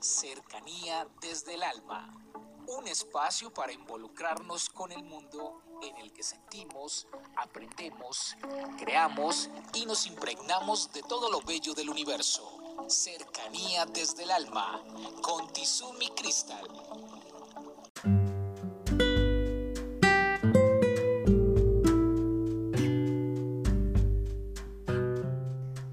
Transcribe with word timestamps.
Cercanía 0.00 1.06
desde 1.20 1.54
el 1.54 1.62
alma. 1.62 2.14
Un 2.66 2.88
espacio 2.88 3.52
para 3.52 3.72
involucrarnos 3.72 4.68
con 4.70 4.92
el 4.92 5.02
mundo 5.02 5.62
en 5.82 5.96
el 5.98 6.12
que 6.12 6.22
sentimos, 6.22 7.06
aprendemos, 7.36 8.36
creamos 8.78 9.50
y 9.74 9.86
nos 9.86 10.06
impregnamos 10.06 10.92
de 10.92 11.02
todo 11.02 11.30
lo 11.30 11.40
bello 11.42 11.74
del 11.74 11.90
universo. 11.90 12.58
Cercanía 12.88 13.86
desde 13.86 14.24
el 14.24 14.30
alma 14.30 14.82
con 15.22 15.52
Tizumi 15.52 16.08
Crystal. 16.10 16.68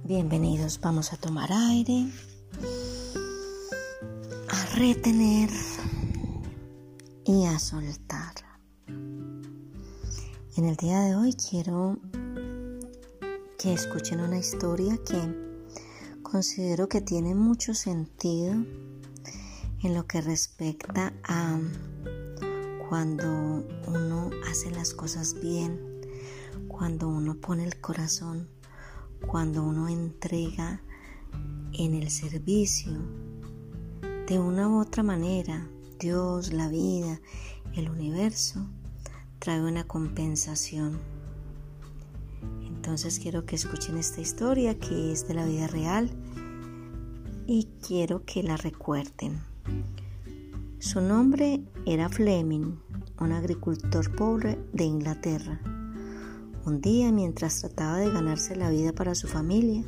Bienvenidos, 0.03 0.79
vamos 0.81 1.13
a 1.13 1.17
tomar 1.17 1.49
aire, 1.53 2.05
retener 4.75 5.49
y 7.25 7.45
a 7.45 7.59
soltar. 7.59 8.34
En 8.88 10.66
el 10.66 10.75
día 10.75 10.99
de 11.02 11.16
hoy 11.16 11.34
quiero 11.34 11.98
que 13.57 13.73
escuchen 13.73 14.20
una 14.21 14.38
historia 14.38 14.98
que 14.98 16.21
considero 16.23 16.89
que 16.89 17.02
tiene 17.02 17.35
mucho 17.35 17.73
sentido 17.73 18.53
en 19.84 19.93
lo 19.93 20.05
que 20.07 20.21
respecta 20.21 21.13
a 21.23 21.59
cuando 22.90 23.27
uno 23.88 24.29
hace 24.49 24.71
las 24.71 24.93
cosas 24.93 25.35
bien, 25.41 25.79
cuando 26.67 27.07
uno 27.07 27.35
pone 27.35 27.63
el 27.63 27.79
corazón 27.79 28.48
cuando 29.27 29.63
uno 29.63 29.88
entrega 29.88 30.81
en 31.73 31.93
el 31.93 32.09
servicio 32.09 32.91
de 34.31 34.40
una 34.40 34.70
u 34.70 34.80
otra 34.80 35.03
manera, 35.03 35.67
Dios, 35.99 36.54
la 36.54 36.70
vida, 36.70 37.20
el 37.76 37.90
universo, 37.90 38.65
trae 39.40 39.62
una 39.62 39.84
compensación. 39.84 40.99
Entonces 42.65 43.20
quiero 43.20 43.46
que 43.46 43.57
escuchen 43.57 43.98
esta 43.98 44.21
historia 44.21 44.79
que 44.79 45.12
es 45.12 45.27
de 45.27 45.34
la 45.34 45.46
vida 45.46 45.68
real 45.68 46.09
y 47.46 47.68
quiero 47.85 48.24
que 48.24 48.41
la 48.41 48.55
recuerden. 48.55 49.41
Su 50.79 51.02
nombre 51.02 51.65
era 51.85 52.07
Fleming, 52.07 52.77
un 53.20 53.34
agricultor 53.34 54.15
pobre 54.15 54.57
de 54.71 54.85
Inglaterra. 54.85 55.59
Un 56.65 56.79
día, 56.79 57.12
mientras 57.12 57.59
trataba 57.59 57.98
de 57.98 58.09
ganarse 58.09 58.55
la 58.55 58.70
vida 58.70 58.93
para 58.93 59.13
su 59.13 59.27
familia, 59.27 59.84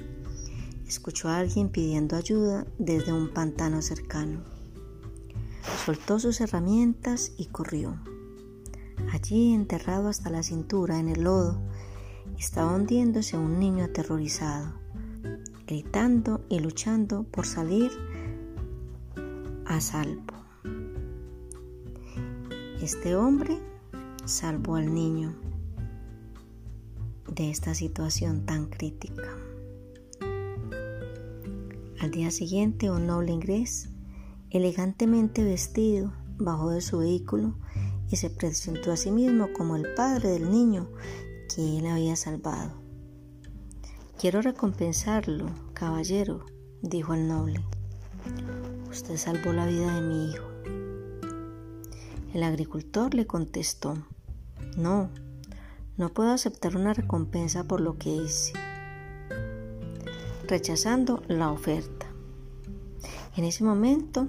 escuchó 0.93 1.27
a 1.27 1.39
alguien 1.39 1.69
pidiendo 1.69 2.15
ayuda 2.15 2.67
desde 2.77 3.11
un 3.11 3.33
pantano 3.33 3.81
cercano. 3.81 4.43
Soltó 5.85 6.19
sus 6.19 6.39
herramientas 6.39 7.31
y 7.35 7.47
corrió. 7.47 7.97
Allí, 9.11 9.53
enterrado 9.53 10.07
hasta 10.07 10.29
la 10.29 10.43
cintura 10.43 10.99
en 10.99 11.09
el 11.09 11.23
lodo, 11.23 11.59
estaba 12.37 12.75
hundiéndose 12.75 13.37
un 13.37 13.59
niño 13.59 13.85
aterrorizado, 13.85 14.73
gritando 15.65 16.41
y 16.47 16.59
luchando 16.59 17.23
por 17.23 17.47
salir 17.47 17.91
a 19.65 19.81
salvo. 19.81 20.35
Este 22.81 23.15
hombre 23.15 23.57
salvó 24.25 24.75
al 24.75 24.93
niño 24.93 25.33
de 27.33 27.49
esta 27.49 27.73
situación 27.73 28.45
tan 28.45 28.67
crítica. 28.67 29.52
Al 32.03 32.11
día 32.11 32.31
siguiente, 32.31 32.91
un 32.91 33.07
noble 33.07 33.31
inglés, 33.31 33.87
elegantemente 34.49 35.41
vestido, 35.41 36.11
bajó 36.37 36.71
de 36.71 36.81
su 36.81 36.97
vehículo 36.97 37.55
y 38.09 38.17
se 38.17 38.29
presentó 38.29 38.91
a 38.91 38.97
sí 38.97 39.09
mismo 39.09 39.53
como 39.53 39.77
el 39.77 39.93
padre 39.93 40.27
del 40.27 40.51
niño 40.51 40.89
que 41.55 41.77
él 41.77 41.85
había 41.85 42.17
salvado. 42.17 42.73
Quiero 44.19 44.41
recompensarlo, 44.41 45.45
caballero, 45.73 46.43
dijo 46.81 47.13
el 47.13 47.29
noble. 47.29 47.63
Usted 48.89 49.15
salvó 49.15 49.53
la 49.53 49.65
vida 49.65 49.95
de 49.95 50.01
mi 50.01 50.29
hijo. 50.29 50.43
El 52.33 52.43
agricultor 52.43 53.13
le 53.13 53.25
contestó, 53.25 53.93
no, 54.75 55.09
no 55.95 56.09
puedo 56.09 56.31
aceptar 56.31 56.75
una 56.75 56.93
recompensa 56.93 57.63
por 57.63 57.79
lo 57.79 57.97
que 57.97 58.09
hice, 58.09 58.51
rechazando 60.47 61.23
la 61.27 61.51
oferta. 61.51 62.07
En 63.35 63.45
ese 63.45 63.63
momento, 63.63 64.27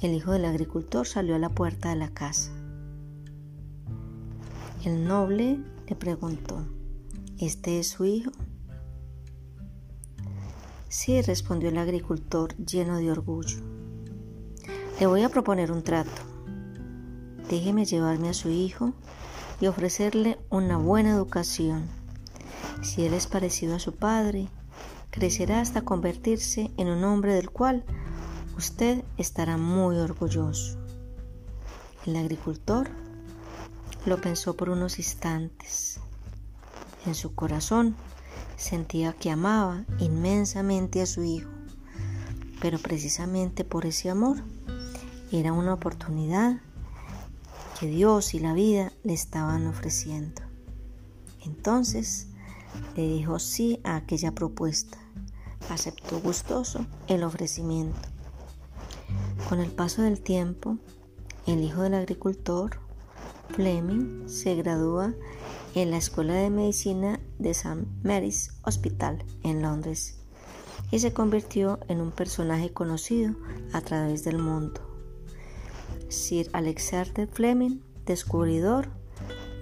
el 0.00 0.14
hijo 0.14 0.32
del 0.32 0.44
agricultor 0.44 1.06
salió 1.06 1.34
a 1.34 1.38
la 1.38 1.48
puerta 1.48 1.90
de 1.90 1.96
la 1.96 2.10
casa. 2.10 2.52
El 4.84 5.06
noble 5.06 5.58
le 5.88 5.96
preguntó, 5.96 6.64
¿este 7.38 7.80
es 7.80 7.88
su 7.88 8.04
hijo? 8.04 8.32
Sí, 10.88 11.20
respondió 11.22 11.70
el 11.70 11.78
agricultor 11.78 12.54
lleno 12.56 12.98
de 12.98 13.10
orgullo. 13.10 13.58
Le 15.00 15.06
voy 15.06 15.22
a 15.22 15.28
proponer 15.28 15.72
un 15.72 15.82
trato. 15.82 16.22
Déjeme 17.48 17.84
llevarme 17.84 18.28
a 18.28 18.34
su 18.34 18.48
hijo 18.48 18.92
y 19.60 19.66
ofrecerle 19.66 20.38
una 20.50 20.76
buena 20.76 21.10
educación. 21.10 21.88
Si 22.82 23.04
él 23.04 23.14
es 23.14 23.26
parecido 23.26 23.74
a 23.74 23.80
su 23.80 23.94
padre, 23.94 24.48
crecerá 25.14 25.60
hasta 25.60 25.82
convertirse 25.82 26.72
en 26.76 26.88
un 26.88 27.04
hombre 27.04 27.34
del 27.34 27.48
cual 27.48 27.84
usted 28.56 29.04
estará 29.16 29.56
muy 29.56 29.96
orgulloso. 29.96 30.76
El 32.04 32.16
agricultor 32.16 32.90
lo 34.06 34.20
pensó 34.20 34.56
por 34.56 34.70
unos 34.70 34.98
instantes. 34.98 36.00
En 37.06 37.14
su 37.14 37.32
corazón 37.32 37.94
sentía 38.56 39.12
que 39.12 39.30
amaba 39.30 39.84
inmensamente 40.00 41.00
a 41.00 41.06
su 41.06 41.22
hijo, 41.22 41.50
pero 42.60 42.80
precisamente 42.80 43.62
por 43.62 43.86
ese 43.86 44.10
amor 44.10 44.38
era 45.30 45.52
una 45.52 45.74
oportunidad 45.74 46.60
que 47.78 47.86
Dios 47.86 48.34
y 48.34 48.40
la 48.40 48.52
vida 48.52 48.92
le 49.04 49.14
estaban 49.14 49.68
ofreciendo. 49.68 50.42
Entonces 51.44 52.26
le 52.96 53.06
dijo 53.06 53.38
sí 53.38 53.78
a 53.84 53.94
aquella 53.94 54.32
propuesta. 54.32 55.03
Aceptó 55.70 56.20
gustoso 56.20 56.86
el 57.08 57.24
ofrecimiento. 57.24 58.00
Con 59.48 59.60
el 59.60 59.70
paso 59.70 60.02
del 60.02 60.20
tiempo, 60.20 60.78
el 61.46 61.62
hijo 61.62 61.82
del 61.82 61.94
agricultor, 61.94 62.80
Fleming, 63.50 64.28
se 64.28 64.54
gradúa 64.54 65.14
en 65.74 65.90
la 65.90 65.98
Escuela 65.98 66.34
de 66.34 66.50
Medicina 66.50 67.20
de 67.38 67.50
St. 67.50 67.86
Mary's 68.02 68.50
Hospital 68.62 69.24
en 69.42 69.62
Londres 69.62 70.18
y 70.90 70.98
se 71.00 71.12
convirtió 71.12 71.80
en 71.88 72.00
un 72.00 72.10
personaje 72.10 72.72
conocido 72.72 73.34
a 73.72 73.80
través 73.80 74.24
del 74.24 74.38
mundo. 74.38 74.80
Sir 76.08 76.48
Alexander 76.52 77.28
Fleming, 77.28 77.80
descubridor 78.06 78.88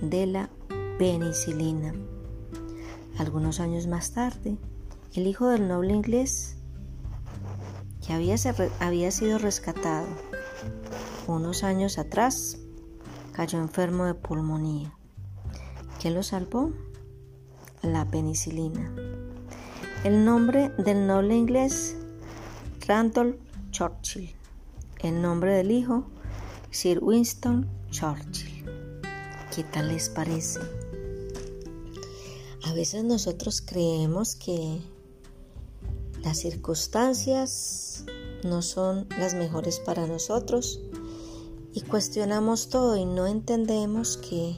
de 0.01 0.27
la 0.27 0.51
penicilina. 0.99 1.95
Algunos 3.19 3.61
años 3.61 3.87
más 3.87 4.13
tarde, 4.13 4.59
el 5.15 5.27
hijo 5.27 5.49
del 5.49 5.69
noble 5.69 5.93
inglés, 5.93 6.57
que 8.05 8.15
había, 8.15 9.11
sido 9.11 9.39
rescatado 9.39 10.07
unos 11.27 11.63
años 11.65 11.99
atrás, 11.99 12.59
cayó 13.33 13.59
enfermo 13.59 14.07
de 14.07 14.15
pulmonía. 14.15 14.97
¿Quién 16.01 16.15
lo 16.15 16.23
salvó? 16.23 16.73
La 17.83 18.07
penicilina. 18.07 18.93
El 20.03 20.25
nombre 20.25 20.71
del 20.79 21.07
noble 21.07 21.37
inglés, 21.37 21.97
Randolph 22.87 23.37
Churchill. 23.71 24.35
El 25.01 25.21
nombre 25.21 25.55
del 25.55 25.71
hijo, 25.71 26.05
Sir 26.71 27.01
Winston 27.03 27.69
Churchill. 27.91 28.65
¿Qué 29.55 29.63
tal 29.65 29.89
les 29.89 30.09
parece? 30.09 30.61
A 32.65 32.73
veces 32.73 33.05
nosotros 33.05 33.61
creemos 33.61 34.35
que 34.37 34.81
las 36.23 36.39
circunstancias 36.39 38.05
no 38.45 38.63
son 38.63 39.07
las 39.19 39.35
mejores 39.35 39.81
para 39.81 40.07
nosotros 40.07 40.81
y 41.73 41.81
cuestionamos 41.83 42.69
todo 42.69 42.97
y 42.97 43.05
no 43.05 43.27
entendemos 43.27 44.17
que 44.17 44.57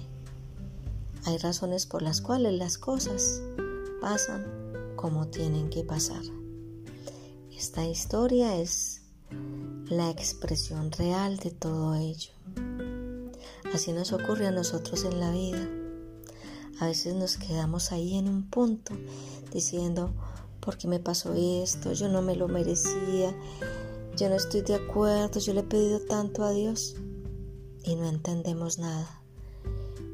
hay 1.25 1.39
razones 1.39 1.87
por 1.87 2.03
las 2.03 2.21
cuales 2.21 2.55
las 2.55 2.77
cosas 2.77 3.41
pasan 4.01 4.45
como 4.97 5.29
tienen 5.29 5.71
que 5.71 5.85
pasar. 5.85 6.23
Esta 7.57 7.87
historia 7.87 8.57
es 8.57 9.03
la 9.89 10.11
expresión 10.11 10.91
real 10.93 11.39
de 11.39 11.51
todo 11.51 11.95
ello. 11.95 12.33
Así 13.73 13.93
nos 13.93 14.13
ocurre 14.13 14.47
a 14.47 14.51
nosotros 14.51 15.05
en 15.05 15.21
la 15.21 15.31
vida. 15.31 15.69
A 16.81 16.87
veces 16.87 17.15
nos 17.15 17.37
quedamos 17.37 17.93
ahí 17.93 18.17
en 18.17 18.29
un 18.29 18.51
punto 18.51 18.95
diciendo, 19.53 20.13
¿por 20.65 20.79
qué 20.79 20.89
me 20.89 20.99
pasó 20.99 21.35
esto? 21.35 21.93
Yo 21.93 22.09
no 22.09 22.23
me 22.23 22.35
lo 22.35 22.49
merecía. 22.49 23.37
yo 24.17 24.29
no 24.29 24.37
estoy 24.37 24.63
de 24.63 24.77
acuerdo, 24.77 25.39
yo 25.39 25.53
le 25.53 25.61
he 25.61 25.65
pedido 25.65 26.01
tanto 26.01 26.43
a 26.43 26.53
Dios 26.53 26.97
y 27.83 27.97
no 27.97 28.09
entendemos 28.09 28.79
nada. 28.79 29.23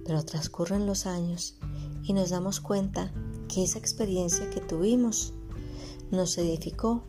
Pero 0.04 0.24
transcurren 0.24 0.86
los 0.86 1.06
años 1.06 1.56
y 2.02 2.12
nos 2.14 2.30
damos 2.30 2.60
cuenta 2.60 3.12
que 3.48 3.62
esa 3.62 3.78
experiencia 3.78 4.50
que 4.50 4.60
tuvimos 4.60 5.34
nos 6.10 6.36
edificó 6.38 7.04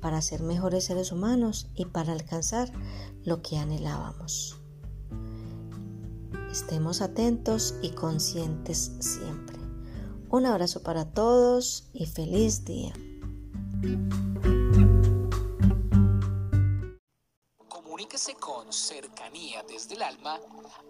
para 0.00 0.20
ser 0.22 0.42
mejores 0.42 0.84
seres 0.84 1.12
humanos 1.12 1.68
y 1.76 1.84
para 1.84 2.12
alcanzar 2.12 2.72
lo 3.22 3.42
que 3.42 3.58
anhelábamos. 3.58 4.58
Estemos 6.50 7.02
atentos 7.02 7.76
y 7.82 7.90
conscientes 7.90 8.92
siempre. 8.98 9.59
Un 10.32 10.46
abrazo 10.46 10.84
para 10.84 11.06
todos 11.06 11.88
y 11.92 12.06
feliz 12.06 12.64
día. 12.64 12.92
Comuníquese 17.68 18.36
con 18.36 18.72
cercanía 18.72 19.64
desde 19.64 19.96
el 19.96 20.02
alma 20.02 20.38